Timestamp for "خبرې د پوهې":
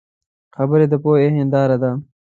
0.55-1.27